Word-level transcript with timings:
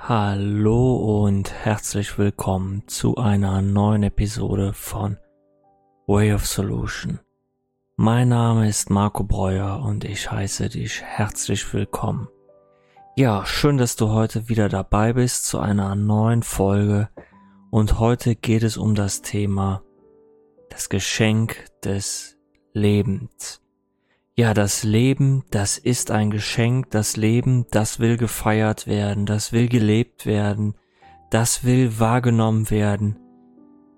Hallo 0.00 1.24
und 1.24 1.52
herzlich 1.52 2.18
willkommen 2.18 2.84
zu 2.86 3.16
einer 3.16 3.60
neuen 3.60 4.04
Episode 4.04 4.72
von 4.72 5.18
Way 6.06 6.34
of 6.34 6.46
Solution. 6.46 7.18
Mein 7.96 8.28
Name 8.28 8.68
ist 8.68 8.90
Marco 8.90 9.24
Breuer 9.24 9.82
und 9.84 10.04
ich 10.04 10.30
heiße 10.30 10.68
dich 10.68 11.02
herzlich 11.02 11.74
willkommen. 11.74 12.28
Ja, 13.16 13.44
schön, 13.44 13.76
dass 13.76 13.96
du 13.96 14.10
heute 14.10 14.48
wieder 14.48 14.68
dabei 14.68 15.14
bist 15.14 15.46
zu 15.46 15.58
einer 15.58 15.96
neuen 15.96 16.44
Folge 16.44 17.10
und 17.70 17.98
heute 17.98 18.36
geht 18.36 18.62
es 18.62 18.76
um 18.78 18.94
das 18.94 19.20
Thema 19.20 19.82
das 20.70 20.88
Geschenk 20.88 21.66
des 21.82 22.38
Lebens. 22.72 23.60
Ja, 24.38 24.54
das 24.54 24.84
Leben, 24.84 25.42
das 25.50 25.78
ist 25.78 26.12
ein 26.12 26.30
Geschenk, 26.30 26.92
das 26.92 27.16
Leben, 27.16 27.66
das 27.72 27.98
will 27.98 28.16
gefeiert 28.16 28.86
werden, 28.86 29.26
das 29.26 29.52
will 29.52 29.68
gelebt 29.68 30.26
werden, 30.26 30.76
das 31.28 31.64
will 31.64 31.98
wahrgenommen 31.98 32.70
werden. 32.70 33.18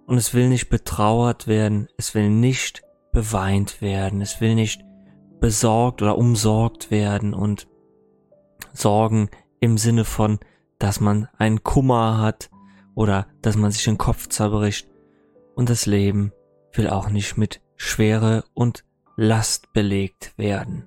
Und 0.07 0.17
es 0.17 0.33
will 0.33 0.49
nicht 0.49 0.71
betrauert 0.71 1.47
werden, 1.47 1.89
es 1.99 2.15
will 2.15 2.31
nicht 2.31 2.81
beweint 3.13 3.83
werden, 3.83 4.23
es 4.23 4.41
will 4.41 4.55
nicht 4.55 4.83
besorgt 5.41 6.01
oder 6.01 6.17
umsorgt 6.17 6.91
werden 6.91 7.35
und 7.35 7.69
Sorgen 8.73 9.29
im 9.61 9.77
Sinne 9.77 10.07
von, 10.07 10.39
dass 10.79 11.01
man 11.01 11.29
einen 11.37 11.65
Kummer 11.65 12.17
hat 12.17 12.49
oder 12.95 13.27
dass 13.43 13.59
man 13.59 13.73
sich 13.73 13.85
den 13.85 13.99
Kopf 13.99 14.29
zerbricht. 14.29 14.89
Und 15.55 15.69
das 15.69 15.85
Leben 15.85 16.33
will 16.73 16.89
auch 16.89 17.11
nicht 17.11 17.37
mit 17.37 17.61
Schwere 17.77 18.45
und 18.55 18.85
Last 19.23 19.75
belegt 19.75 20.33
werden. 20.39 20.87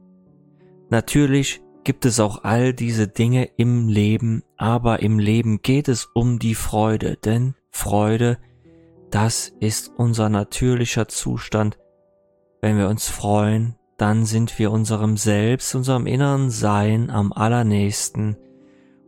Natürlich 0.89 1.61
gibt 1.83 2.03
es 2.03 2.19
auch 2.19 2.43
all 2.43 2.73
diese 2.73 3.07
Dinge 3.07 3.45
im 3.57 3.89
Leben, 3.89 4.41
aber 4.57 5.03
im 5.03 5.19
Leben 5.19 5.61
geht 5.61 5.87
es 5.87 6.05
um 6.15 6.39
die 6.39 6.55
Freude, 6.55 7.15
denn 7.15 7.53
Freude, 7.69 8.39
das 9.11 9.53
ist 9.59 9.91
unser 9.97 10.29
natürlicher 10.29 11.07
Zustand. 11.07 11.77
Wenn 12.59 12.79
wir 12.79 12.89
uns 12.89 13.07
freuen, 13.07 13.75
dann 13.97 14.25
sind 14.25 14.57
wir 14.57 14.71
unserem 14.71 15.15
Selbst, 15.15 15.75
unserem 15.75 16.07
inneren 16.07 16.49
Sein 16.49 17.11
am 17.11 17.33
allernächsten 17.33 18.35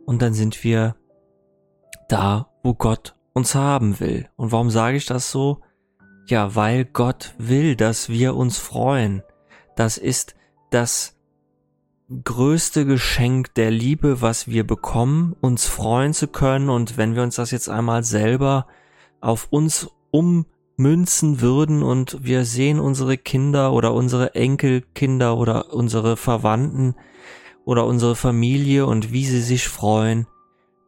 und 0.04 0.22
dann 0.22 0.34
sind 0.34 0.62
wir 0.62 0.94
da, 2.08 2.52
wo 2.62 2.74
Gott 2.74 3.16
uns 3.32 3.56
haben 3.56 3.98
will. 3.98 4.28
Und 4.36 4.52
warum 4.52 4.70
sage 4.70 4.96
ich 4.96 5.06
das 5.06 5.32
so? 5.32 5.62
Ja, 6.28 6.56
weil 6.56 6.84
Gott 6.84 7.34
will, 7.38 7.76
dass 7.76 8.08
wir 8.08 8.34
uns 8.34 8.58
freuen. 8.58 9.22
Das 9.76 9.96
ist 9.96 10.34
das 10.70 11.16
größte 12.24 12.84
Geschenk 12.84 13.54
der 13.54 13.70
Liebe, 13.70 14.20
was 14.22 14.48
wir 14.48 14.66
bekommen, 14.66 15.36
uns 15.40 15.66
freuen 15.66 16.14
zu 16.14 16.26
können. 16.26 16.68
Und 16.68 16.96
wenn 16.96 17.14
wir 17.14 17.22
uns 17.22 17.36
das 17.36 17.52
jetzt 17.52 17.68
einmal 17.68 18.02
selber 18.02 18.66
auf 19.20 19.46
uns 19.50 19.88
ummünzen 20.10 21.40
würden 21.40 21.84
und 21.84 22.18
wir 22.24 22.44
sehen 22.44 22.80
unsere 22.80 23.16
Kinder 23.16 23.72
oder 23.72 23.94
unsere 23.94 24.34
Enkelkinder 24.34 25.36
oder 25.36 25.72
unsere 25.72 26.16
Verwandten 26.16 26.96
oder 27.64 27.86
unsere 27.86 28.16
Familie 28.16 28.86
und 28.86 29.12
wie 29.12 29.26
sie 29.26 29.42
sich 29.42 29.68
freuen, 29.68 30.26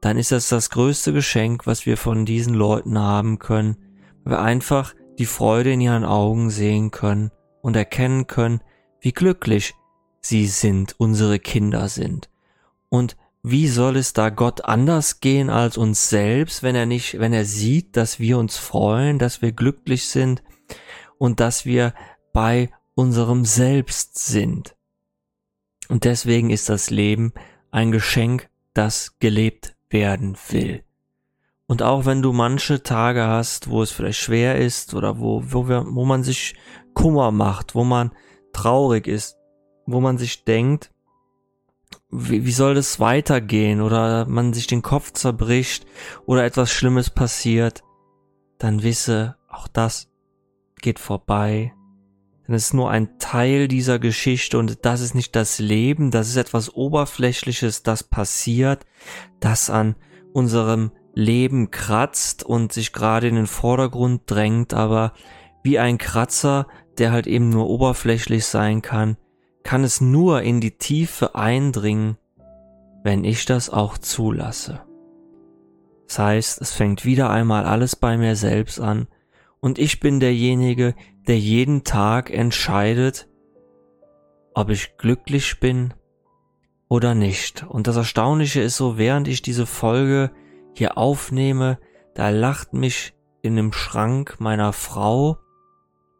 dann 0.00 0.18
ist 0.18 0.32
das 0.32 0.48
das 0.48 0.70
größte 0.70 1.12
Geschenk, 1.12 1.64
was 1.64 1.86
wir 1.86 1.96
von 1.96 2.24
diesen 2.24 2.54
Leuten 2.54 2.98
haben 2.98 3.38
können, 3.38 3.76
wir 4.24 4.40
einfach 4.40 4.94
die 5.18 5.26
Freude 5.26 5.72
in 5.72 5.80
ihren 5.80 6.04
Augen 6.04 6.50
sehen 6.50 6.90
können 6.90 7.30
und 7.60 7.76
erkennen 7.76 8.26
können, 8.26 8.60
wie 9.00 9.12
glücklich 9.12 9.74
sie 10.20 10.46
sind, 10.46 10.94
unsere 10.98 11.38
Kinder 11.38 11.88
sind. 11.88 12.30
Und 12.88 13.16
wie 13.42 13.68
soll 13.68 13.96
es 13.96 14.12
da 14.12 14.30
Gott 14.30 14.64
anders 14.64 15.20
gehen 15.20 15.50
als 15.50 15.76
uns 15.76 16.08
selbst, 16.08 16.62
wenn 16.62 16.74
er 16.74 16.86
nicht, 16.86 17.18
wenn 17.18 17.32
er 17.32 17.44
sieht, 17.44 17.96
dass 17.96 18.18
wir 18.18 18.38
uns 18.38 18.56
freuen, 18.56 19.18
dass 19.18 19.42
wir 19.42 19.52
glücklich 19.52 20.08
sind 20.08 20.42
und 21.18 21.40
dass 21.40 21.64
wir 21.64 21.94
bei 22.32 22.70
unserem 22.94 23.44
Selbst 23.44 24.18
sind. 24.18 24.74
Und 25.88 26.04
deswegen 26.04 26.50
ist 26.50 26.68
das 26.68 26.90
Leben 26.90 27.32
ein 27.70 27.92
Geschenk, 27.92 28.50
das 28.74 29.18
gelebt 29.18 29.76
werden 29.88 30.36
will. 30.50 30.84
Und 31.68 31.82
auch 31.82 32.06
wenn 32.06 32.22
du 32.22 32.32
manche 32.32 32.82
Tage 32.82 33.26
hast, 33.26 33.68
wo 33.68 33.82
es 33.82 33.92
vielleicht 33.92 34.18
schwer 34.18 34.56
ist 34.56 34.94
oder 34.94 35.20
wo, 35.20 35.42
wo, 35.44 35.68
wir, 35.68 35.84
wo 35.86 36.06
man 36.06 36.24
sich 36.24 36.56
Kummer 36.94 37.30
macht, 37.30 37.74
wo 37.74 37.84
man 37.84 38.10
traurig 38.54 39.06
ist, 39.06 39.36
wo 39.84 40.00
man 40.00 40.16
sich 40.16 40.44
denkt, 40.44 40.90
wie, 42.10 42.46
wie 42.46 42.52
soll 42.52 42.74
das 42.74 43.00
weitergehen 43.00 43.82
oder 43.82 44.24
man 44.26 44.54
sich 44.54 44.66
den 44.66 44.80
Kopf 44.80 45.12
zerbricht 45.12 45.86
oder 46.24 46.42
etwas 46.42 46.72
Schlimmes 46.72 47.10
passiert, 47.10 47.82
dann 48.56 48.82
wisse, 48.82 49.36
auch 49.50 49.68
das 49.68 50.08
geht 50.80 50.98
vorbei. 50.98 51.74
Denn 52.46 52.54
es 52.54 52.68
ist 52.68 52.74
nur 52.74 52.90
ein 52.90 53.18
Teil 53.18 53.68
dieser 53.68 53.98
Geschichte 53.98 54.58
und 54.58 54.86
das 54.86 55.02
ist 55.02 55.14
nicht 55.14 55.36
das 55.36 55.58
Leben, 55.58 56.10
das 56.10 56.30
ist 56.30 56.36
etwas 56.36 56.74
Oberflächliches, 56.74 57.82
das 57.82 58.04
passiert, 58.04 58.86
das 59.38 59.68
an 59.68 59.96
unserem 60.32 60.92
Leben 61.18 61.72
kratzt 61.72 62.44
und 62.44 62.72
sich 62.72 62.92
gerade 62.92 63.26
in 63.26 63.34
den 63.34 63.48
Vordergrund 63.48 64.22
drängt, 64.26 64.72
aber 64.72 65.14
wie 65.64 65.80
ein 65.80 65.98
Kratzer, 65.98 66.68
der 66.96 67.10
halt 67.10 67.26
eben 67.26 67.50
nur 67.50 67.68
oberflächlich 67.68 68.46
sein 68.46 68.82
kann, 68.82 69.16
kann 69.64 69.82
es 69.82 70.00
nur 70.00 70.42
in 70.42 70.60
die 70.60 70.78
Tiefe 70.78 71.34
eindringen, 71.34 72.18
wenn 73.02 73.24
ich 73.24 73.46
das 73.46 73.68
auch 73.68 73.98
zulasse. 73.98 74.80
Das 76.06 76.20
heißt, 76.20 76.60
es 76.60 76.72
fängt 76.72 77.04
wieder 77.04 77.30
einmal 77.30 77.64
alles 77.64 77.96
bei 77.96 78.16
mir 78.16 78.36
selbst 78.36 78.78
an 78.78 79.08
und 79.58 79.80
ich 79.80 79.98
bin 79.98 80.20
derjenige, 80.20 80.94
der 81.26 81.38
jeden 81.38 81.82
Tag 81.82 82.30
entscheidet, 82.30 83.28
ob 84.54 84.70
ich 84.70 84.96
glücklich 84.98 85.58
bin 85.58 85.94
oder 86.88 87.16
nicht. 87.16 87.66
Und 87.68 87.88
das 87.88 87.96
Erstaunliche 87.96 88.60
ist 88.60 88.76
so, 88.76 88.98
während 88.98 89.26
ich 89.26 89.42
diese 89.42 89.66
Folge 89.66 90.30
hier 90.78 90.96
aufnehme, 90.96 91.78
da 92.14 92.30
lacht 92.30 92.72
mich 92.72 93.14
in 93.42 93.56
dem 93.56 93.72
Schrank 93.72 94.36
meiner 94.38 94.72
Frau 94.72 95.38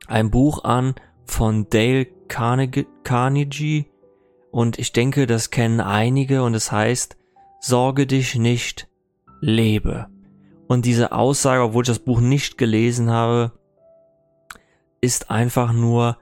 ein 0.06 0.30
Buch 0.30 0.64
an 0.64 0.94
von 1.24 1.68
Dale 1.70 2.06
Carnegie 2.28 3.86
und 4.50 4.78
ich 4.78 4.92
denke, 4.92 5.26
das 5.26 5.50
kennen 5.50 5.80
einige 5.80 6.42
und 6.42 6.54
es 6.54 6.72
heißt, 6.72 7.16
sorge 7.60 8.06
dich 8.06 8.34
nicht, 8.36 8.88
lebe. 9.40 10.08
Und 10.66 10.84
diese 10.84 11.12
Aussage, 11.12 11.62
obwohl 11.62 11.82
ich 11.82 11.88
das 11.88 11.98
Buch 11.98 12.20
nicht 12.20 12.58
gelesen 12.58 13.10
habe, 13.10 13.52
ist 15.00 15.30
einfach 15.30 15.72
nur 15.72 16.18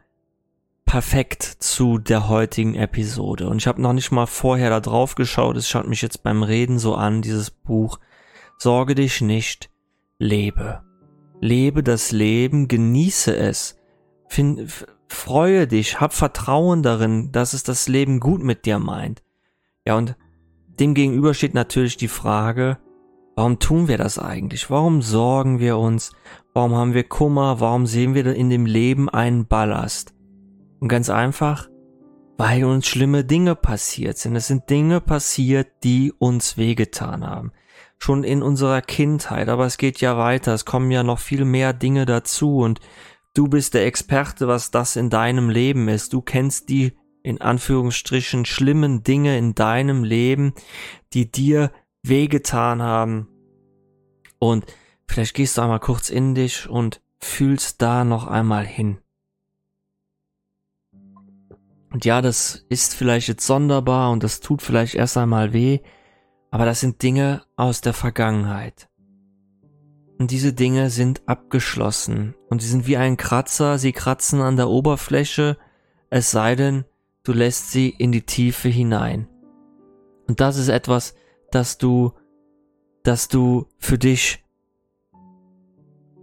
perfekt 0.84 1.42
zu 1.42 1.98
der 1.98 2.28
heutigen 2.28 2.74
Episode. 2.74 3.48
Und 3.48 3.58
ich 3.58 3.66
habe 3.66 3.82
noch 3.82 3.92
nicht 3.92 4.12
mal 4.12 4.26
vorher 4.26 4.70
da 4.70 4.80
drauf 4.80 5.14
geschaut, 5.14 5.56
es 5.56 5.68
schaut 5.68 5.88
mich 5.88 6.02
jetzt 6.02 6.22
beim 6.22 6.42
Reden 6.42 6.78
so 6.78 6.94
an, 6.94 7.22
dieses 7.22 7.50
Buch. 7.50 7.98
Sorge 8.58 8.94
dich 8.94 9.20
nicht, 9.20 9.70
lebe. 10.18 10.82
Lebe 11.40 11.82
das 11.82 12.12
Leben, 12.12 12.68
genieße 12.68 13.36
es. 13.36 13.76
Find, 14.28 14.86
freue 15.08 15.66
dich, 15.66 16.00
hab 16.00 16.14
Vertrauen 16.14 16.82
darin, 16.82 17.32
dass 17.32 17.52
es 17.52 17.62
das 17.62 17.86
Leben 17.86 18.18
gut 18.18 18.42
mit 18.42 18.64
dir 18.64 18.78
meint. 18.78 19.22
Ja, 19.86 19.96
und 19.96 20.16
dem 20.80 20.94
gegenüber 20.94 21.34
steht 21.34 21.52
natürlich 21.52 21.98
die 21.98 22.08
Frage, 22.08 22.78
warum 23.36 23.58
tun 23.58 23.88
wir 23.88 23.98
das 23.98 24.18
eigentlich? 24.18 24.70
Warum 24.70 25.02
sorgen 25.02 25.60
wir 25.60 25.76
uns? 25.76 26.12
Warum 26.54 26.74
haben 26.74 26.94
wir 26.94 27.04
Kummer? 27.04 27.60
Warum 27.60 27.86
sehen 27.86 28.14
wir 28.14 28.26
in 28.34 28.48
dem 28.48 28.64
Leben 28.64 29.10
einen 29.10 29.46
Ballast? 29.46 30.14
Und 30.80 30.88
ganz 30.88 31.10
einfach, 31.10 31.68
weil 32.38 32.64
uns 32.64 32.86
schlimme 32.86 33.24
Dinge 33.24 33.54
passiert 33.54 34.16
sind. 34.16 34.34
Es 34.34 34.46
sind 34.46 34.68
Dinge 34.70 35.02
passiert, 35.02 35.68
die 35.84 36.12
uns 36.18 36.56
wehgetan 36.56 37.26
haben 37.26 37.52
schon 37.98 38.24
in 38.24 38.42
unserer 38.42 38.82
Kindheit, 38.82 39.48
aber 39.48 39.66
es 39.66 39.78
geht 39.78 40.00
ja 40.00 40.16
weiter, 40.16 40.54
es 40.54 40.64
kommen 40.64 40.90
ja 40.90 41.02
noch 41.02 41.18
viel 41.18 41.44
mehr 41.44 41.72
Dinge 41.72 42.06
dazu 42.06 42.58
und 42.58 42.80
du 43.34 43.48
bist 43.48 43.74
der 43.74 43.86
Experte, 43.86 44.48
was 44.48 44.70
das 44.70 44.96
in 44.96 45.10
deinem 45.10 45.50
Leben 45.50 45.88
ist. 45.88 46.12
Du 46.12 46.20
kennst 46.20 46.68
die 46.68 46.92
in 47.22 47.40
Anführungsstrichen 47.40 48.44
schlimmen 48.44 49.02
Dinge 49.02 49.36
in 49.36 49.54
deinem 49.54 50.04
Leben, 50.04 50.54
die 51.12 51.30
dir 51.30 51.72
wehgetan 52.04 52.80
haben. 52.82 53.28
Und 54.38 54.64
vielleicht 55.08 55.34
gehst 55.34 55.58
du 55.58 55.62
einmal 55.62 55.80
kurz 55.80 56.08
in 56.08 56.34
dich 56.34 56.68
und 56.68 57.00
fühlst 57.18 57.82
da 57.82 58.04
noch 58.04 58.26
einmal 58.28 58.64
hin. 58.64 58.98
Und 61.90 62.04
ja, 62.04 62.22
das 62.22 62.64
ist 62.68 62.94
vielleicht 62.94 63.28
jetzt 63.28 63.46
sonderbar 63.46 64.10
und 64.12 64.22
das 64.22 64.40
tut 64.40 64.62
vielleicht 64.62 64.94
erst 64.94 65.16
einmal 65.16 65.52
weh, 65.52 65.80
aber 66.56 66.64
das 66.64 66.80
sind 66.80 67.02
Dinge 67.02 67.42
aus 67.56 67.82
der 67.82 67.92
Vergangenheit. 67.92 68.88
Und 70.18 70.30
diese 70.30 70.54
Dinge 70.54 70.88
sind 70.88 71.20
abgeschlossen 71.28 72.34
und 72.48 72.62
sie 72.62 72.68
sind 72.68 72.86
wie 72.86 72.96
ein 72.96 73.18
Kratzer, 73.18 73.76
sie 73.76 73.92
kratzen 73.92 74.40
an 74.40 74.56
der 74.56 74.70
Oberfläche, 74.70 75.58
es 76.08 76.30
sei 76.30 76.56
denn, 76.56 76.86
du 77.24 77.34
lässt 77.34 77.72
sie 77.72 77.90
in 77.90 78.10
die 78.10 78.22
Tiefe 78.22 78.70
hinein. 78.70 79.28
Und 80.26 80.40
das 80.40 80.56
ist 80.56 80.68
etwas, 80.68 81.14
das 81.50 81.76
du 81.76 82.14
dass 83.02 83.28
du 83.28 83.66
für 83.76 83.98
dich 83.98 84.42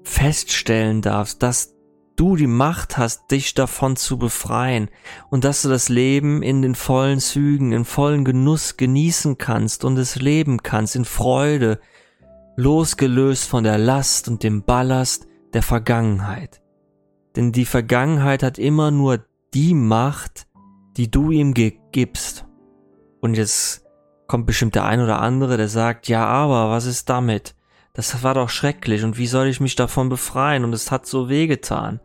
feststellen 0.02 1.04
darfst, 1.04 1.44
dass 1.44 1.76
du 2.15 2.36
die 2.36 2.48
Macht 2.48 2.98
hast, 2.98 3.31
dich 3.31 3.54
davon 3.54 3.95
zu 3.95 4.18
befreien 4.18 4.89
und 5.30 5.44
dass 5.44 5.62
du 5.62 5.69
das 5.69 5.89
Leben 5.89 6.44
in 6.44 6.62
den 6.62 6.75
vollen 6.75 7.19
Zügen, 7.19 7.71
in 7.71 7.86
vollen 7.86 8.25
Genuss 8.25 8.77
genießen 8.77 9.38
kannst 9.38 9.83
und 9.83 9.98
es 9.98 10.15
leben 10.15 10.62
kannst 10.63 10.95
in 10.95 11.06
Freude, 11.06 11.80
losgelöst 12.56 13.48
von 13.48 13.63
der 13.63 13.77
Last 13.77 14.27
und 14.27 14.44
dem 14.44 14.63
Ballast 14.63 15.27
der 15.54 15.63
Vergangenheit. 15.63 16.62
Denn 17.36 17.51
die 17.51 17.65
Vergangenheit 17.65 18.44
hat 18.44 18.60
immer 18.60 18.92
nur 18.92 19.25
die 19.54 19.74
Macht, 19.74 20.48
die 20.98 21.10
du 21.10 21.31
ihm 21.31 21.54
gibst. 21.54 22.45
Und 23.21 23.36
jetzt 23.36 23.83
kommt 24.27 24.45
bestimmt 24.45 24.75
der 24.75 24.86
ein 24.86 25.01
oder 25.01 25.19
andere, 25.19 25.57
der 25.57 25.68
sagt, 25.68 26.07
ja, 26.07 26.25
aber 26.25 26.69
was 26.69 26.86
ist 26.86 27.10
damit? 27.10 27.56
Das 27.94 28.24
war 28.24 28.34
doch 28.34 28.50
schrecklich 28.50 29.04
und 29.04 29.18
wie 29.18 29.28
soll 29.28 29.48
ich 29.48 29.60
mich 29.60 29.75
davon 29.75 30.10
befreien? 30.10 30.63
Und 30.63 30.74
es 30.74 30.92
hat 30.92 31.06
so 31.06 31.30
wehgetan. 31.30 32.00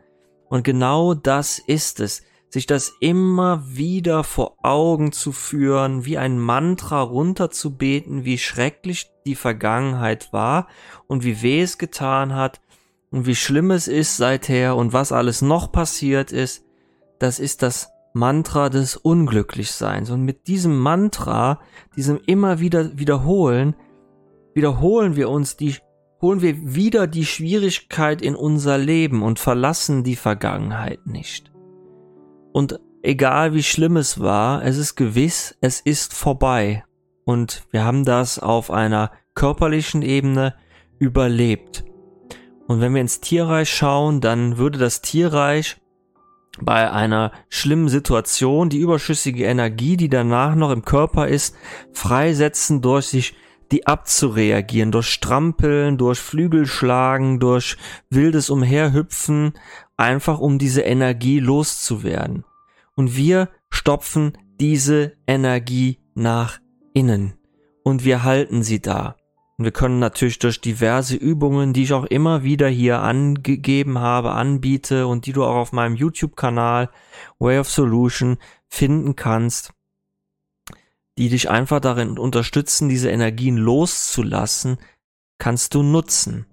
Und 0.49 0.63
genau 0.63 1.15
das 1.15 1.59
ist 1.59 2.01
es, 2.01 2.23
sich 2.51 2.67
das 2.67 2.93
immer 3.01 3.63
wieder 3.67 4.25
vor 4.25 4.57
Augen 4.63 5.13
zu 5.13 5.33
führen, 5.33 6.05
wie 6.05 6.19
ein 6.19 6.39
Mantra 6.39 7.03
runterzubeten, 7.03 8.25
wie 8.25 8.39
schrecklich 8.39 9.11
die 9.27 9.35
Vergangenheit 9.35 10.33
war 10.33 10.69
und 11.07 11.25
wie 11.25 11.43
weh 11.43 11.61
es 11.61 11.79
getan 11.79 12.35
hat 12.35 12.61
und 13.11 13.27
wie 13.27 13.35
schlimm 13.35 13.71
es 13.71 13.89
ist 13.89 14.17
seither 14.17 14.77
und 14.77 14.93
was 14.93 15.13
alles 15.13 15.43
noch 15.43 15.73
passiert 15.73 16.33
ist, 16.33 16.65
das 17.19 17.39
ist 17.39 17.63
das 17.63 17.91
Mantra 18.15 18.69
des 18.71 18.97
Unglücklichseins. 18.97 20.11
Und 20.11 20.25
mit 20.25 20.47
diesem 20.47 20.79
Mantra, 20.79 21.61
diesem 21.97 22.19
immer 22.27 22.61
wieder 22.61 22.99
wiederholen, 22.99 23.75
wiederholen 24.55 25.17
wir 25.17 25.29
uns 25.29 25.57
die, 25.57 25.77
holen 26.21 26.43
wir 26.43 26.75
wieder 26.75 27.07
die 27.07 27.25
Schwierigkeit 27.25 28.23
in 28.23 28.35
unser 28.35 28.79
Leben 28.79 29.23
und 29.23 29.39
verlassen 29.39 30.05
die 30.05 30.17
Vergangenheit 30.17 31.07
nicht. 31.07 31.51
Und 32.53 32.81
egal 33.03 33.55
wie 33.55 33.63
schlimm 33.63 33.97
es 33.97 34.21
war, 34.21 34.65
es 34.65 34.79
ist 34.79 34.97
gewiss, 34.97 35.57
es 35.61 35.81
ist 35.81 36.15
vorbei. 36.15 36.85
Und 37.25 37.65
wir 37.71 37.85
haben 37.85 38.05
das 38.05 38.39
auf 38.39 38.71
einer 38.71 39.13
körperlichen 39.35 40.03
Ebene 40.03 40.55
überlebt. 40.99 41.85
Und 42.67 42.81
wenn 42.81 42.95
wir 42.95 43.01
ins 43.01 43.21
Tierreich 43.21 43.71
schauen, 43.71 44.21
dann 44.21 44.59
würde 44.59 44.79
das 44.79 45.01
Tierreich 45.01 45.77
bei 46.61 46.91
einer 46.91 47.33
schlimmen 47.49 47.89
Situation 47.89 48.69
die 48.69 48.79
überschüssige 48.79 49.45
Energie, 49.45 49.97
die 49.97 50.09
danach 50.09 50.55
noch 50.55 50.71
im 50.71 50.85
Körper 50.85 51.29
ist, 51.29 51.55
freisetzen 51.93 52.83
durch 52.83 53.07
sich 53.07 53.35
die 53.73 53.87
abzureagieren, 53.87 54.93
durch 54.93 55.09
Strampeln, 55.09 55.99
durch 55.99 56.19
Flügelschlagen, 56.19 57.41
durch 57.41 57.77
wildes 58.11 58.51
Umherhüpfen, 58.51 59.53
einfach 59.97 60.39
um 60.39 60.59
diese 60.59 60.83
Energie 60.83 61.41
loszuwerden. 61.41 62.45
Und 62.95 63.17
wir 63.17 63.49
stopfen 63.71 64.33
diese 64.61 65.13
Energie 65.27 65.99
nach 66.15 66.61
innen 66.95 67.35
und 67.83 68.05
wir 68.05 68.25
halten 68.25 68.63
sie 68.63 68.81
da. 68.81 69.17
Und 69.57 69.65
wir 69.65 69.73
können 69.73 69.99
natürlich 69.99 70.39
durch 70.39 70.61
diverse 70.61 71.17
Übungen, 71.17 71.73
die 71.73 71.83
ich 71.83 71.93
auch 71.93 72.05
immer 72.05 72.45
wieder 72.45 72.69
hier 72.69 73.01
angegeben 73.01 73.99
habe, 73.99 74.33
anbiete 74.33 75.07
und 75.07 75.27
die 75.27 75.33
du 75.33 75.45
auch 75.45 75.57
auf 75.57 75.73
meinem 75.73 75.97
YouTube-Kanal 75.97 76.91
Way 77.41 77.59
of 77.59 77.69
Solution 77.69 78.39
finden 78.69 79.17
kannst, 79.17 79.73
die 81.19 81.29
dich 81.29 81.51
einfach 81.51 81.81
darin 81.81 82.17
unterstützen, 82.17 82.89
diese 82.89 83.11
Energien 83.11 83.57
loszulassen, 83.57 84.79
kannst 85.39 85.75
du 85.75 85.83
nutzen. 85.83 86.47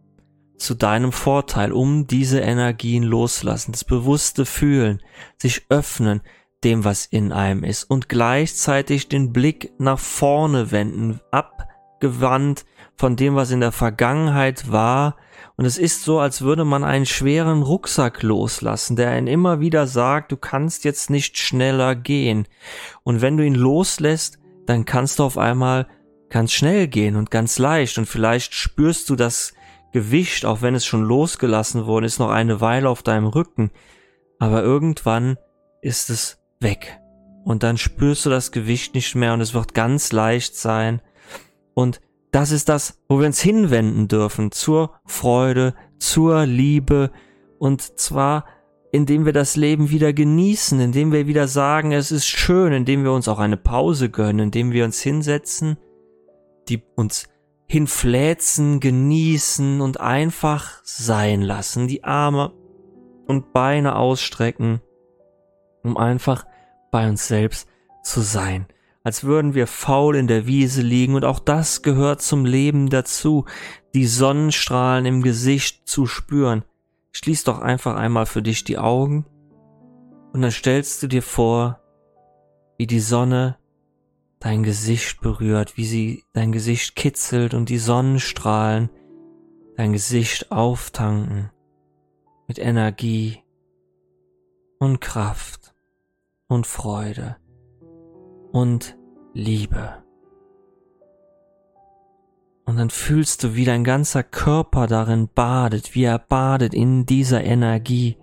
Zu 0.58 0.74
deinem 0.74 1.12
Vorteil, 1.12 1.72
um 1.72 2.08
diese 2.08 2.40
Energien 2.40 3.04
loslassen, 3.04 3.74
das 3.74 3.84
bewusste 3.84 4.46
Fühlen, 4.46 5.04
sich 5.38 5.66
öffnen 5.70 6.22
dem, 6.64 6.84
was 6.84 7.06
in 7.06 7.32
einem 7.32 7.64
ist 7.64 7.84
und 7.84 8.10
gleichzeitig 8.10 9.08
den 9.08 9.34
Blick 9.34 9.72
nach 9.78 10.00
vorne 10.00 10.72
wenden, 10.72 11.20
abgewandt 11.30 12.66
von 12.96 13.16
dem, 13.16 13.36
was 13.36 13.52
in 13.52 13.60
der 13.60 13.74
Vergangenheit 13.74 14.72
war. 14.72 15.18
Und 15.58 15.66
es 15.66 15.78
ist 15.78 16.04
so, 16.04 16.20
als 16.20 16.42
würde 16.42 16.66
man 16.66 16.84
einen 16.84 17.06
schweren 17.06 17.62
Rucksack 17.62 18.24
loslassen, 18.24 18.96
der 18.96 19.12
einen 19.12 19.28
immer 19.28 19.60
wieder 19.60 19.86
sagt, 19.86 20.32
du 20.32 20.38
kannst 20.38 20.86
jetzt 20.86 21.12
nicht 21.12 21.38
schneller 21.38 21.96
gehen. 21.96 22.48
Und 23.04 23.22
wenn 23.22 23.38
du 23.38 23.46
ihn 23.46 23.56
loslässt, 23.56 24.40
dann 24.66 24.86
kannst 24.86 25.20
du 25.20 25.24
auf 25.24 25.38
einmal 25.38 25.88
ganz 26.30 26.52
schnell 26.52 26.88
gehen 26.88 27.16
und 27.16 27.32
ganz 27.32 27.60
leicht. 27.60 27.98
Und 27.98 28.08
vielleicht 28.08 28.54
spürst 28.54 29.10
du 29.10 29.16
das 29.16 29.54
Gewicht, 29.92 30.46
auch 30.46 30.62
wenn 30.62 30.76
es 30.76 30.86
schon 30.86 31.04
losgelassen 31.04 31.86
worden 31.86 32.06
ist, 32.06 32.20
noch 32.20 32.30
eine 32.30 32.62
Weile 32.62 32.90
auf 32.90 33.04
deinem 33.04 33.28
Rücken. 33.28 33.72
Aber 34.40 34.64
irgendwann 34.64 35.38
ist 35.82 36.10
es 36.10 36.40
weg. 36.60 37.00
Und 37.44 37.64
dann 37.64 37.78
spürst 37.78 38.26
du 38.26 38.30
das 38.30 38.52
Gewicht 38.52 38.96
nicht 38.96 39.16
mehr 39.16 39.34
und 39.34 39.42
es 39.42 39.54
wird 39.54 39.74
ganz 39.74 40.12
leicht 40.12 40.56
sein. 40.56 41.02
Und 41.74 42.02
das 42.32 42.52
ist 42.52 42.68
das, 42.68 43.02
wo 43.08 43.20
wir 43.20 43.28
uns 43.28 43.40
hinwenden 43.40 44.08
dürfen, 44.08 44.52
zur 44.52 44.96
Freude, 45.06 45.76
zur 46.00 46.46
Liebe 46.46 47.12
und 47.60 48.00
zwar 48.00 48.46
indem 48.96 49.26
wir 49.26 49.34
das 49.34 49.56
Leben 49.56 49.90
wieder 49.90 50.14
genießen, 50.14 50.80
indem 50.80 51.12
wir 51.12 51.28
wieder 51.28 51.48
sagen, 51.48 51.92
es 51.92 52.12
ist 52.12 52.28
schön, 52.28 52.74
indem 52.74 53.04
wir 53.04 53.12
uns 53.12 53.28
auch 53.28 53.40
eine 53.40 53.58
Pause 53.58 54.10
gönnen, 54.10 54.40
indem 54.40 54.72
wir 54.72 54.86
uns 54.86 55.02
hinsetzen, 55.02 55.78
die 56.70 56.82
uns 56.96 57.28
hinfläzen, 57.68 58.80
genießen 58.80 59.82
und 59.82 60.00
einfach 60.00 60.82
sein 60.84 61.42
lassen, 61.42 61.88
die 61.88 62.04
Arme 62.04 62.54
und 63.28 63.54
Beine 63.54 63.96
ausstrecken, 63.96 64.82
um 65.84 65.98
einfach 65.98 66.46
bei 66.92 67.10
uns 67.10 67.28
selbst 67.28 67.68
zu 68.04 68.22
sein 68.22 68.68
als 69.06 69.24
würden 69.24 69.54
wir 69.54 69.68
faul 69.68 70.16
in 70.16 70.28
der 70.28 70.48
Wiese 70.48 70.82
liegen, 70.82 71.14
und 71.14 71.26
auch 71.26 71.38
das 71.38 71.84
gehört 71.84 72.24
zum 72.24 72.44
Leben 72.44 72.90
dazu, 72.90 73.46
die 73.94 74.08
Sonnenstrahlen 74.08 75.06
im 75.06 75.22
Gesicht 75.22 75.88
zu 75.88 76.08
spüren. 76.08 76.64
Schließ 77.16 77.46
doch 77.46 77.60
einfach 77.60 77.96
einmal 77.96 78.26
für 78.26 78.42
dich 78.42 78.66
die 78.66 78.78
Augen, 78.78 79.26
und 80.34 80.42
dann 80.42 80.52
stellst 80.52 81.02
du 81.02 81.08
dir 81.08 81.22
vor, 81.22 81.80
wie 82.78 82.88
die 82.88 83.00
Sonne 83.00 83.58
dein 84.42 84.64
Gesicht 84.64 85.22
berührt, 85.22 85.78
wie 85.78 85.86
sie 85.86 86.26
dein 86.34 86.52
Gesicht 86.52 86.94
kitzelt 86.98 87.54
und 87.54 87.70
die 87.70 87.78
Sonnenstrahlen 87.78 88.90
dein 89.78 89.94
Gesicht 89.94 90.52
auftanken 90.52 91.52
mit 92.50 92.60
Energie 92.60 93.46
und 94.80 95.00
Kraft 95.00 95.74
und 96.50 96.68
Freude 96.68 97.38
und 98.52 98.98
Liebe. 99.34 100.05
Und 102.66 102.78
dann 102.78 102.90
fühlst 102.90 103.44
du, 103.44 103.56
wie 103.56 103.66
dein 103.66 103.84
ganzer 103.84 104.24
Körper 104.24 104.88
darin 104.88 105.28
badet, 105.28 105.94
wie 105.94 106.04
er 106.04 106.18
badet 106.18 106.74
in 106.74 107.06
dieser 107.06 107.44
Energie. 107.44 108.18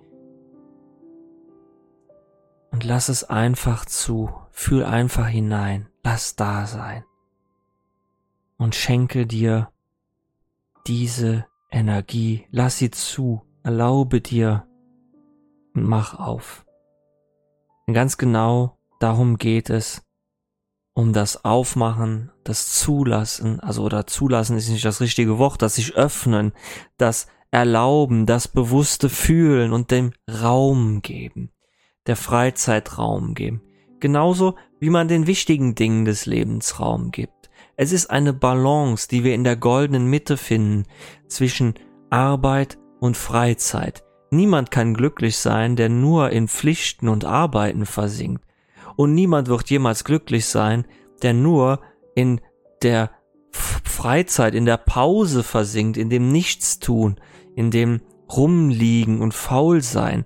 Und 2.73 2.85
lass 2.85 3.09
es 3.09 3.23
einfach 3.25 3.85
zu, 3.87 4.31
fühl 4.51 4.85
einfach 4.85 5.29
hinein, 5.29 5.89
lass 6.03 6.35
da 6.35 6.67
sein. 6.67 7.05
Und 8.57 8.75
schenke 8.75 9.27
dir 9.27 9.71
diese 10.87 11.47
Energie, 11.71 12.47
lass 12.51 12.79
sie 12.79 12.91
zu, 12.91 13.43
erlaube 13.63 14.21
dir 14.21 14.67
und 15.75 15.85
mach 15.85 16.19
auf. 16.19 16.67
Und 17.87 17.95
ganz 17.95 18.19
genau 18.19 18.79
darum 18.99 19.37
geht 19.37 19.71
es, 19.71 20.03
um 20.95 21.13
das 21.13 21.45
Aufmachen, 21.45 22.31
das 22.45 22.75
Zulassen, 22.75 23.61
also 23.61 23.83
oder 23.83 24.07
Zulassen 24.07 24.57
ist 24.57 24.69
nicht 24.69 24.85
das 24.85 25.01
richtige 25.01 25.39
Wort, 25.39 25.63
das 25.63 25.77
sich 25.77 25.95
öffnen, 25.95 26.53
das 26.99 27.29
Erlauben, 27.51 28.27
das 28.27 28.49
bewusste 28.49 29.09
Fühlen 29.09 29.73
und 29.73 29.91
dem 29.91 30.13
Raum 30.29 31.03
geben, 31.03 31.51
der 32.07 32.17
Freizeitraum 32.17 33.35
geben. 33.35 33.63
Genauso 34.01 34.57
wie 34.81 34.91
man 34.91 35.09
den 35.09 35.27
wichtigen 35.27 35.75
Dingen 35.75 36.05
des 36.05 36.27
Lebens 36.27 36.81
Raum 36.81 37.11
gibt. 37.11 37.51
Es 37.77 37.93
ist 37.93 38.11
eine 38.11 38.33
Balance, 38.33 39.09
die 39.09 39.25
wir 39.25 39.35
in 39.35 39.45
der 39.45 39.57
goldenen 39.57 40.07
Mitte 40.07 40.37
finden 40.37 40.85
zwischen 41.29 41.75
Arbeit 42.11 42.79
und 43.01 43.17
Freizeit. 43.17 44.03
Niemand 44.31 44.71
kann 44.71 44.95
glücklich 44.95 45.39
sein, 45.39 45.77
der 45.77 45.89
nur 45.89 46.31
in 46.31 46.49
Pflichten 46.49 47.09
und 47.09 47.25
Arbeiten 47.25 47.87
versinkt 47.87 48.45
und 48.97 49.15
niemand 49.15 49.49
wird 49.49 49.71
jemals 49.71 50.05
glücklich 50.05 50.47
sein, 50.47 50.87
der 51.23 51.35
nur 51.35 51.81
in 52.15 52.41
der 52.83 53.11
Freizeit, 53.53 54.55
in 54.55 54.65
der 54.65 54.77
Pause 54.77 55.43
versinkt, 55.43 55.97
in 55.97 56.11
dem 56.11 56.33
Nichtstun, 56.33 57.17
in 57.55 57.71
dem 57.71 58.01
Rumliegen 58.31 59.21
und 59.21 59.35
faul 59.35 59.83
sein. 59.83 60.25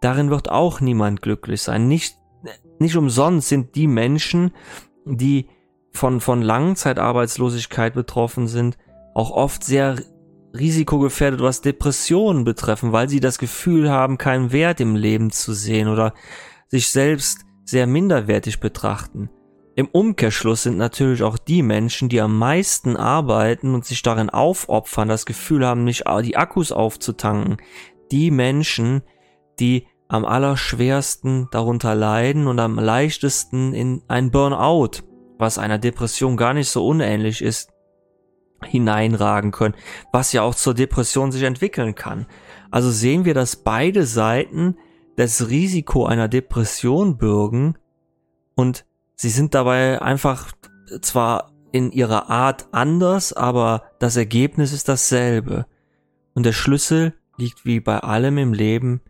Darin 0.00 0.30
wird 0.30 0.50
auch 0.50 0.80
niemand 0.80 1.22
glücklich 1.22 1.62
sein. 1.62 1.88
Nicht, 1.88 2.16
nicht 2.78 2.96
umsonst 2.96 3.48
sind 3.48 3.74
die 3.74 3.88
Menschen, 3.88 4.52
die 5.04 5.48
von, 5.92 6.20
von 6.20 6.42
Langzeitarbeitslosigkeit 6.42 7.94
betroffen 7.94 8.46
sind, 8.46 8.78
auch 9.14 9.30
oft 9.30 9.64
sehr 9.64 9.96
risikogefährdet, 10.56 11.40
was 11.40 11.60
Depressionen 11.60 12.44
betreffen, 12.44 12.92
weil 12.92 13.08
sie 13.08 13.20
das 13.20 13.38
Gefühl 13.38 13.90
haben, 13.90 14.18
keinen 14.18 14.52
Wert 14.52 14.80
im 14.80 14.96
Leben 14.96 15.30
zu 15.30 15.52
sehen 15.52 15.88
oder 15.88 16.14
sich 16.68 16.88
selbst 16.88 17.44
sehr 17.68 17.86
minderwertig 17.86 18.60
betrachten. 18.60 19.28
Im 19.76 19.88
Umkehrschluss 19.88 20.62
sind 20.62 20.78
natürlich 20.78 21.22
auch 21.22 21.36
die 21.36 21.62
Menschen, 21.62 22.08
die 22.08 22.20
am 22.20 22.36
meisten 22.36 22.96
arbeiten 22.96 23.74
und 23.74 23.84
sich 23.84 24.02
darin 24.02 24.30
aufopfern, 24.30 25.08
das 25.08 25.26
Gefühl 25.26 25.66
haben, 25.66 25.84
nicht 25.84 26.04
die 26.24 26.36
Akkus 26.36 26.72
aufzutanken, 26.72 27.58
die 28.10 28.30
Menschen, 28.30 29.02
die 29.60 29.86
am 30.08 30.24
allerschwersten 30.24 31.48
darunter 31.50 31.94
leiden 31.94 32.46
und 32.46 32.58
am 32.58 32.78
leichtesten 32.78 33.74
in 33.74 34.02
ein 34.08 34.30
Burnout, 34.30 35.02
was 35.38 35.58
einer 35.58 35.78
Depression 35.78 36.38
gar 36.38 36.54
nicht 36.54 36.70
so 36.70 36.86
unähnlich 36.86 37.42
ist, 37.42 37.70
hineinragen 38.64 39.52
können, 39.52 39.74
was 40.10 40.32
ja 40.32 40.42
auch 40.42 40.54
zur 40.54 40.72
Depression 40.72 41.30
sich 41.30 41.42
entwickeln 41.42 41.94
kann. 41.94 42.26
Also 42.70 42.90
sehen 42.90 43.26
wir, 43.26 43.34
dass 43.34 43.56
beide 43.56 44.06
Seiten 44.06 44.76
das 45.18 45.48
Risiko 45.48 46.06
einer 46.06 46.28
Depression 46.28 47.18
bürgen. 47.18 47.76
Und 48.54 48.86
Sie 49.16 49.30
sind 49.30 49.52
dabei 49.52 50.00
einfach 50.00 50.52
zwar 51.02 51.50
in 51.72 51.90
ihrer 51.90 52.30
Art 52.30 52.68
anders, 52.70 53.32
aber 53.32 53.82
das 53.98 54.16
Ergebnis 54.16 54.72
ist 54.72 54.88
dasselbe. 54.88 55.66
Und 56.34 56.46
der 56.46 56.52
Schlüssel 56.52 57.14
liegt 57.36 57.64
wie 57.64 57.80
bei 57.80 57.98
allem 57.98 58.38
im 58.38 58.52
Leben 58.52 59.00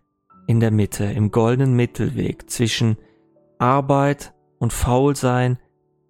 in 0.46 0.60
der 0.60 0.70
Mitte, 0.70 1.04
im 1.04 1.30
goldenen 1.30 1.74
Mittelweg 1.74 2.48
zwischen 2.48 2.96
Arbeit 3.58 4.32
und 4.58 4.72
Faulsein. 4.72 5.58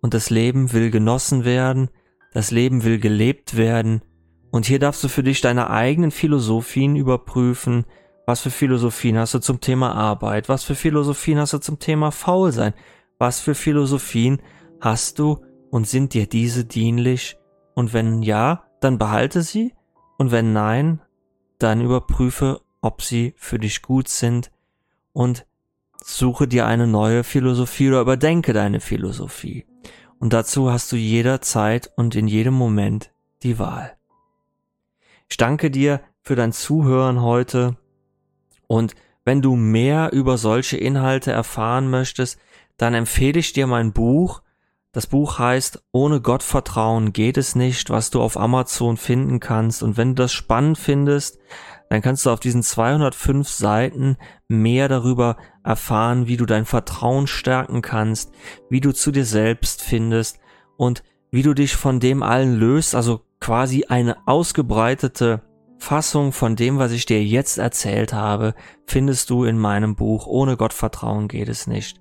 Und 0.01 0.15
das 0.15 0.31
Leben 0.31 0.73
will 0.73 0.93
genossen 0.93 1.45
werden, 1.45 1.91
das 2.33 2.53
Leben 2.53 2.85
will 2.85 3.01
gelebt 3.01 3.57
werden. 3.57 4.03
Und 4.53 4.65
hier 4.67 4.79
darfst 4.79 5.03
du 5.03 5.09
für 5.09 5.25
dich 5.25 5.41
deine 5.41 5.71
eigenen 5.71 6.13
Philosophien 6.13 6.95
überprüfen, 6.95 7.85
was 8.29 8.43
für 8.43 8.51
Philosophien 8.51 9.17
hast 9.17 9.33
du 9.33 9.39
zum 9.39 9.59
Thema 9.59 9.95
Arbeit, 9.95 10.51
was 10.51 10.63
für 10.63 10.75
Philosophien 10.75 11.39
hast 11.39 11.55
du 11.55 11.59
zum 11.61 11.79
Thema 11.79 12.11
Faulsein, 12.11 12.75
was 13.17 13.41
für 13.41 13.55
Philosophien 13.55 14.43
hast 14.83 15.19
du 15.19 15.43
und 15.71 15.89
sind 15.89 16.13
dir 16.13 16.27
diese 16.27 16.67
dienlich? 16.67 17.39
Und 17.75 17.95
wenn 17.95 18.21
ja, 18.21 18.65
dann 18.83 18.99
behalte 18.99 19.41
sie 19.41 19.73
und 20.19 20.31
wenn 20.31 20.53
nein, 20.53 21.01
dann 21.59 21.81
überprüfe, 21.81 22.61
ob 22.83 23.01
sie 23.01 23.33
für 23.39 23.59
dich 23.59 23.81
gut 23.81 24.09
sind 24.09 24.51
und 25.15 25.47
suche 26.05 26.47
dir 26.47 26.67
eine 26.67 26.87
neue 26.87 27.25
Philosophie 27.25 27.89
oder 27.89 28.03
überdenke 28.03 28.53
deine 28.53 28.81
Philosophie. 28.81 29.65
Und 30.19 30.35
dazu 30.35 30.71
hast 30.71 30.93
du 30.93 30.97
jederzeit 30.97 31.91
und 31.97 32.15
in 32.15 32.29
jedem 32.29 32.53
Moment 32.53 33.11
die 33.43 33.59
Wahl. 33.59 33.97
Ich 35.31 35.39
danke 35.39 35.71
dir 35.71 36.03
für 36.21 36.37
dein 36.37 36.53
Zuhören 36.53 37.23
heute 37.23 37.79
und 38.69 38.95
wenn 39.25 39.43
du 39.43 39.57
mehr 39.57 40.13
über 40.13 40.39
solche 40.39 40.77
Inhalte 40.77 41.33
erfahren 41.33 41.91
möchtest, 41.91 42.39
dann 42.77 42.95
empfehle 42.95 43.41
ich 43.41 43.53
dir 43.53 43.67
mein 43.67 43.93
Buch. 43.93 44.43
Das 44.93 45.07
Buch 45.07 45.39
heißt 45.39 45.83
Ohne 45.93 46.21
Gottvertrauen 46.21 47.13
geht 47.13 47.37
es 47.37 47.55
nicht, 47.55 47.91
was 47.91 48.11
du 48.11 48.23
auf 48.23 48.39
Amazon 48.39 48.97
finden 48.97 49.41
kannst. 49.41 49.83
Und 49.83 49.97
wenn 49.97 50.15
du 50.15 50.23
das 50.23 50.33
spannend 50.33 50.79
findest, 50.79 51.39
dann 51.91 52.03
kannst 52.03 52.25
du 52.25 52.31
auf 52.31 52.41
diesen 52.41 52.63
205 52.63 53.49
Seiten 53.49 54.17
mehr 54.47 54.89
darüber 54.89 55.37
erfahren, 55.65 56.27
wie 56.27 56.37
du 56.37 56.47
dein 56.47 56.65
Vertrauen 56.65 57.27
stärken 57.27 57.83
kannst, 57.83 58.33
wie 58.71 58.81
du 58.81 58.93
zu 58.93 59.11
dir 59.11 59.25
selbst 59.25 59.83
findest 59.83 60.39
und 60.77 61.03
wie 61.31 61.43
du 61.43 61.55
dich 61.55 61.77
von 61.77 62.01
dem 62.01 62.23
allen 62.23 62.55
löst, 62.55 62.95
also 62.95 63.21
quasi 63.41 63.85
eine 63.89 64.27
ausgebreitete 64.27 65.43
Fassung 65.79 66.33
von 66.33 66.57
dem, 66.57 66.79
was 66.79 66.93
ich 66.93 67.07
dir 67.07 67.25
jetzt 67.25 67.59
erzählt 67.59 68.13
habe, 68.13 68.55
findest 68.87 69.31
du 69.31 69.45
in 69.45 69.59
meinem 69.59 69.95
Buch 69.95 70.27
Ohne 70.27 70.57
Gottvertrauen 70.57 71.29
geht 71.29 71.49
es 71.49 71.67
nicht. 71.67 72.01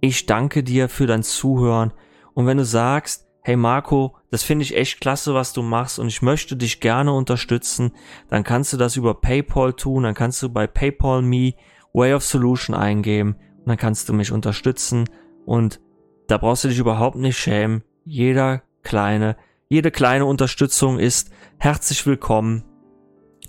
Ich 0.00 0.26
danke 0.26 0.62
dir 0.62 0.88
für 0.88 1.06
dein 1.06 1.22
Zuhören. 1.22 1.92
Und 2.34 2.46
wenn 2.46 2.58
du 2.58 2.64
sagst, 2.64 3.26
hey 3.42 3.56
Marco, 3.56 4.16
das 4.30 4.42
finde 4.42 4.64
ich 4.64 4.76
echt 4.76 5.00
klasse, 5.00 5.34
was 5.34 5.52
du 5.52 5.62
machst 5.62 5.98
und 5.98 6.08
ich 6.08 6.22
möchte 6.22 6.56
dich 6.56 6.80
gerne 6.80 7.12
unterstützen, 7.12 7.92
dann 8.28 8.44
kannst 8.44 8.72
du 8.72 8.76
das 8.76 8.96
über 8.96 9.14
PayPal 9.14 9.72
tun, 9.72 10.02
dann 10.02 10.14
kannst 10.14 10.42
du 10.42 10.48
bei 10.48 10.66
PayPal 10.66 11.22
Me 11.22 11.54
Way 11.92 12.14
of 12.14 12.24
Solution 12.24 12.74
eingeben 12.74 13.36
und 13.58 13.68
dann 13.68 13.76
kannst 13.76 14.08
du 14.08 14.12
mich 14.12 14.32
unterstützen 14.32 15.08
und 15.46 15.80
da 16.26 16.38
brauchst 16.38 16.64
du 16.64 16.68
dich 16.68 16.78
überhaupt 16.78 17.16
nicht 17.16 17.38
schämen. 17.38 17.84
Jeder 18.04 18.62
kleine, 18.82 19.36
jede 19.68 19.90
kleine 19.90 20.26
Unterstützung 20.26 20.98
ist 20.98 21.30
herzlich 21.58 22.06
willkommen. 22.06 22.73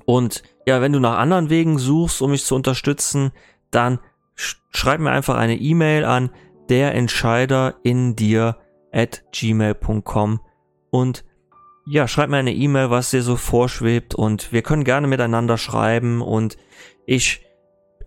Und 0.06 0.44
ja, 0.66 0.82
wenn 0.82 0.94
du 0.94 1.00
nach 1.00 1.18
anderen 1.18 1.50
Wegen 1.50 1.78
suchst, 1.78 2.22
um 2.22 2.32
mich 2.32 2.46
zu 2.46 2.56
unterstützen, 2.56 3.32
dann 3.72 4.00
schreib 4.36 5.00
mir 5.00 5.12
einfach 5.12 5.36
eine 5.36 5.56
E-Mail 5.56 6.06
an 6.06 6.30
der 6.70 6.96
at 8.92 9.24
gmail.com 9.32 10.40
und 10.90 11.26
ja, 11.88 12.08
schreib 12.08 12.30
mir 12.30 12.38
eine 12.38 12.54
E-Mail, 12.54 12.90
was 12.90 13.12
dir 13.12 13.22
so 13.22 13.36
vorschwebt 13.36 14.16
und 14.16 14.52
wir 14.52 14.64
können 14.64 14.84
gerne 14.84 15.08
miteinander 15.08 15.58
schreiben 15.58 16.22
und 16.22 16.58
ich 17.06 17.46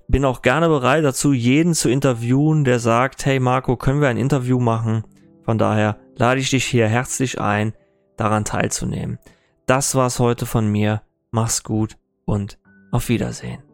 bin 0.09 0.25
auch 0.25 0.43
gerne 0.43 0.69
bereit 0.69 1.05
dazu, 1.05 1.33
jeden 1.33 1.75
zu 1.75 1.89
interviewen, 1.89 2.65
der 2.65 2.81
sagt, 2.81 3.27
hey 3.27 3.39
Marco, 3.39 3.77
können 3.77 4.01
wir 4.01 4.09
ein 4.09 4.17
Interview 4.17 4.59
machen? 4.59 5.05
Von 5.45 5.59
daher 5.59 5.99
lade 6.17 6.41
ich 6.41 6.51
dich 6.51 6.65
hier 6.65 6.89
herzlich 6.89 7.41
ein, 7.41 7.75
daran 8.17 8.45
teilzunehmen. 8.45 9.19
Das 9.67 9.95
war's 9.95 10.19
heute 10.19 10.47
von 10.47 10.67
mir. 10.67 11.03
Mach's 11.31 11.63
gut 11.63 11.99
und 12.25 12.59
auf 12.91 13.09
Wiedersehen. 13.11 13.68